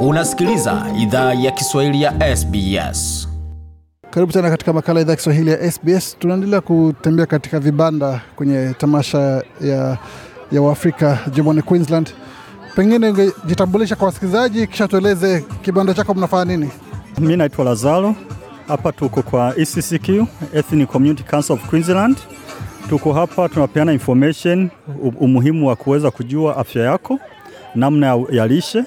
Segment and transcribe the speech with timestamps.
[0.00, 3.28] Unasikiliza idhaa ya Kiswahili ya SBS.
[4.10, 6.16] Karibu tena katika makala idhaa ya Kiswahili ya SBS.
[6.18, 9.98] Tunaendelea kutembea katika vibanda kwenye tamasha ya,
[10.52, 12.10] ya Waafrika jimboni Queensland.
[12.76, 16.70] Pengine ungejitambulisha kwa wasikilizaji, kisha tueleze kibanda chako mnafanya nini?
[17.18, 18.14] Mi naitwa Lazaro,
[18.68, 22.16] hapa tuko kwa ECCQ, Ethnic Community Council of Queensland.
[22.88, 24.70] Tuko hapa tunapeana information,
[25.20, 27.18] umuhimu wa kuweza kujua afya yako,
[27.74, 28.84] namna ya, ya lishe.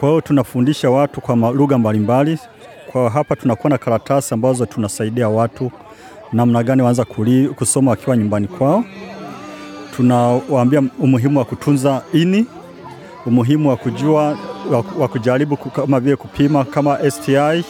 [0.00, 2.38] Kwa hiyo tunafundisha watu kwa lugha mbalimbali.
[2.92, 5.70] Kwa hapa tunakuwa na karatasi ambazo tunasaidia watu
[6.32, 7.04] namna gani waanza
[7.56, 8.84] kusoma wakiwa nyumbani kwao.
[9.96, 12.46] Tunawaambia umuhimu wa kutunza ini,
[13.26, 14.38] umuhimu wa kujua
[14.98, 17.64] wa kujaribu kama vile kupima kama STI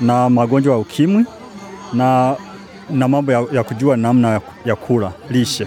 [0.00, 1.24] na magonjwa ya ukimwi
[1.92, 2.36] na,
[2.90, 5.66] na mambo ya, ya kujua namna ya, ya kula lishe.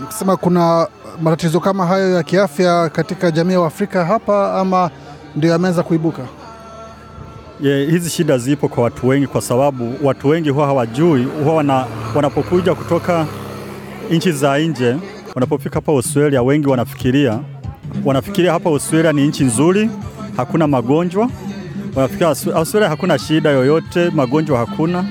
[0.00, 0.88] Nikisema kuna
[1.22, 4.90] matatizo kama hayo ya kiafya katika jamii ya Afrika hapa ama
[5.36, 6.22] ndio yameanza kuibuka?
[7.60, 11.86] Yeah, hizi shida zipo kwa watu wengi, kwa sababu watu wengi huwa hawajui, huwa wana,
[12.14, 13.26] wanapokuja kutoka
[14.10, 14.96] nchi za nje,
[15.34, 17.38] wanapofika hapa Australia, wengi wanafikiria
[18.04, 19.90] wanafikiria hapa Australia ni nchi nzuri,
[20.36, 21.28] hakuna magonjwa.
[21.94, 25.04] Wanafikiria Australia hakuna shida yoyote, magonjwa hakuna.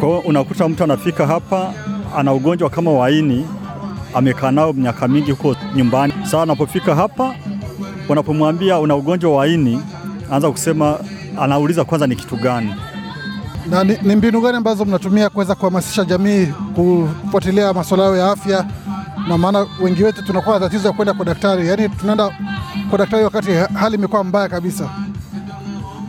[0.00, 1.72] Kwa hiyo unakuta mtu anafika hapa
[2.16, 3.46] ana ugonjwa kama wa ini,
[4.14, 6.12] amekaa nao miaka mingi huko nyumbani.
[6.24, 7.34] Sasa anapofika hapa,
[8.08, 9.82] unapomwambia una ugonjwa wa ini,
[10.32, 10.98] anza kusema,
[11.40, 12.74] anauliza kwanza ni kitu gani
[13.70, 18.66] na ni, ni mbinu gani ambazo mnatumia kuweza kuhamasisha jamii kufuatilia masuala yao ya afya?
[19.28, 22.30] Na maana wengi wetu tunakuwa na tatizo ya kwenda kwa daktari, yaani tunaenda
[22.90, 24.90] kwa daktari wakati hali imekuwa mbaya kabisa.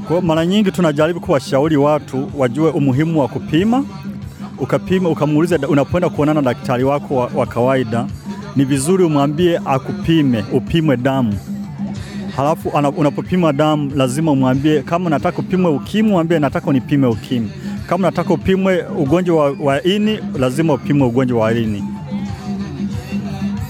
[0.08, 3.84] Kwa mara nyingi tunajaribu kuwashauri watu wajue umuhimu wa kupima.
[4.60, 8.06] Ukapima, ukamuuliza, unapoenda kuonana na daktari wako wa, wa kawaida,
[8.56, 11.34] ni vizuri umwambie akupime, upimwe damu
[12.40, 17.50] Halafu unapopima damu lazima umwambie, kama unataka upimwe ukimwi, mwambie nataka unipime ukimwi.
[17.88, 21.84] Kama unataka upimwe ugonjwa wa, wa ini, lazima upimwe ugonjwa wa ini.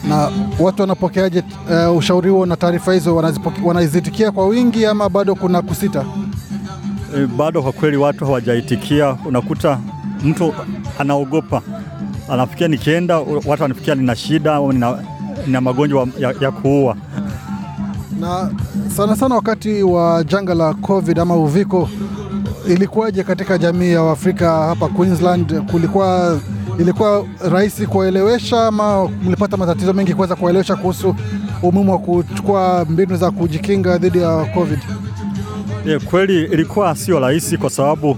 [0.10, 1.44] Na watu wanapokeaje
[1.90, 3.16] uh, ushauri huo na taarifa hizo?
[3.64, 6.06] Wanaizitikia kwa wingi ama bado kuna kusita?
[7.18, 9.18] E, bado kwa kweli watu hawajaitikia.
[9.26, 9.80] Unakuta
[10.24, 10.54] mtu
[11.00, 11.62] anaogopa,
[12.30, 14.98] anafikia nikienda, watu wanafikia nina shida au nina,
[15.46, 16.96] nina magonjwa ya, ya kuua
[18.20, 18.52] na
[18.96, 21.90] sana sana wakati wa janga la COVID ama uviko,
[22.68, 25.62] ilikuwaje katika jamii ya Afrika hapa Queensland?
[25.72, 26.40] Kulikuwa
[26.80, 31.16] ilikuwa rahisi kuwaelewesha ama mlipata matatizo mengi kuweza kuwaelewesha kuhusu
[31.64, 34.80] umuhimu wa kuchukua mbinu za kujikinga dhidi ya COVID?
[35.86, 38.18] Yeah, kweli ilikuwa sio rahisi kwa sababu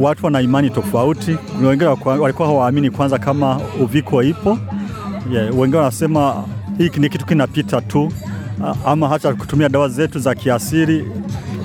[0.00, 1.36] watu wana imani tofauti.
[1.64, 4.58] Wengine walikuwa hawaamini kwanza kama uviko ipo.
[5.32, 6.44] Yeah, wengine wanasema
[6.78, 8.12] hiki ni kitu kinapita tu
[8.86, 11.04] ama hata kutumia dawa zetu za kiasili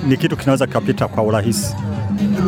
[0.08, 1.76] ni kitu kinaweza kikapita kwa urahisi.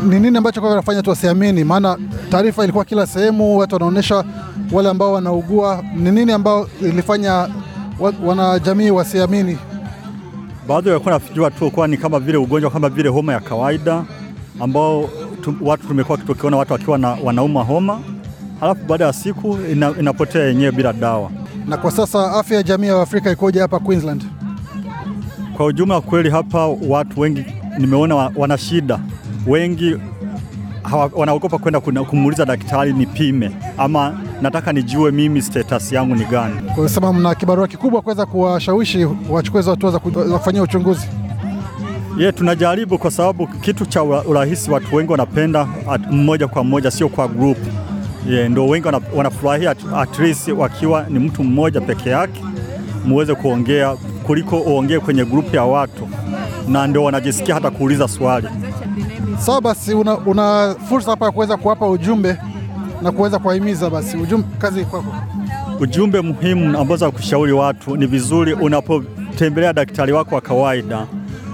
[0.09, 1.65] Ni nini ambacho kwa nafanya tu wasiamini?
[1.65, 1.99] Maana
[2.31, 4.25] taarifa ilikuwa kila sehemu, watu wanaonyesha
[4.73, 5.85] wale ambao wanaugua.
[5.97, 7.49] Ni nini ambao ilifanya
[8.25, 9.59] wanajamii wasiamini?
[10.69, 14.05] Baadhi walikuwa nafikiriwa tu kuwa ni kama vile ugonjwa kama vile homa ya kawaida
[14.61, 15.09] ambao
[15.43, 18.01] tu, watu tumekuwa tukiona watu wakiwa na, wanauma homa
[18.61, 21.31] halafu baada ya siku ina, inapotea yenyewe bila dawa.
[21.67, 24.25] Na kwa sasa afya ya jamii ya Afrika ikoje hapa Queensland?
[25.57, 27.45] Kwa ujumla kweli hapa watu wengi
[27.79, 29.01] nimeona wana shida,
[29.47, 29.97] wengi
[31.17, 36.55] wanaogopa kwenda kumuuliza daktari nipime, ama nataka nijue mimi status yangu ni gani.
[36.75, 41.09] Kwa sababu mna kibarua kikubwa kuweza kuwashawishi wachukue hizo hatua za kufanyia uchunguzi.
[42.21, 45.69] Ye tunajaribu kwa sababu kitu cha urahisi watu wengi wanapenda
[46.11, 47.59] mmoja kwa mmoja, sio kwa group.
[48.29, 52.45] Ye, ndo wengi wanafurahia at least wakiwa ni mtu mmoja peke yake
[53.05, 56.09] muweze kuongea kuliko uongee kwenye grupu ya watu,
[56.69, 58.49] na ndio wanajisikia hata kuuliza swali.
[59.39, 62.37] Sawa, basi una, una fursa hapa ya kuweza kuwapa ujumbe
[63.03, 63.91] na kuweza kuwahimiza.
[63.91, 65.15] Basi ujumbe, kazi kwako.
[65.81, 71.07] Ujumbe muhimu ambao za kushauri watu ni vizuri, unapotembelea daktari wako wa kawaida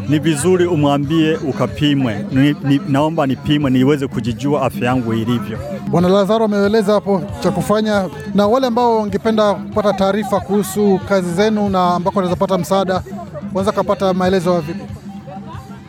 [0.09, 5.59] ni vizuri umwambie ukapimwe, ni, ni, naomba nipimwe niweze kujijua afya yangu ilivyo.
[5.89, 11.69] Bwana Lazaro ameeleza hapo cha kufanya, na wale ambao wangependa kupata taarifa kuhusu kazi zenu
[11.69, 13.03] na ambako wanaweza pata msaada,
[13.49, 14.81] wanaweza kupata maelezo ya vipi?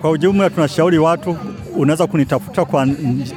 [0.02, 1.38] Kwa ujumla, tunashauri watu,
[1.76, 2.88] unaweza kunitafuta kwa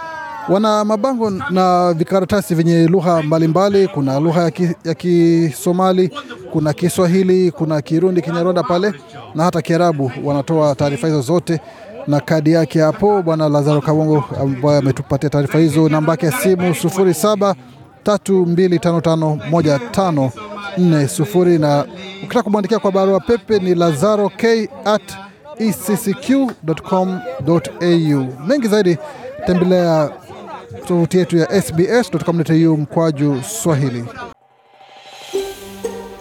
[0.49, 3.89] Wana mabango na vikaratasi vyenye lugha mbalimbali.
[3.89, 4.53] Kuna lugha
[4.85, 6.11] ya Kisomali,
[6.53, 8.93] kuna Kiswahili, kuna Kirundi, Kinyarwanda pale
[9.35, 10.13] na hata Kiarabu.
[10.25, 11.61] Wanatoa taarifa hizo zote
[12.07, 15.89] na kadi yake hapo, Bwana Lazaro Kawongo ambaye ametupatia taarifa hizo.
[15.89, 17.55] Namba yake ya simu sufuri saba
[18.03, 20.31] tatu mbili tano tano moja tano
[20.79, 21.85] nne sufuri na
[22.25, 25.13] ukitaka kumwandikia kwa barua pepe ni lazaro k at
[25.59, 28.27] eccq.com.au.
[28.47, 28.99] Mengi zaidi
[29.47, 30.11] tembelea
[30.89, 34.05] tovuti yetu ya sbs.com.au mkwaju Swahili.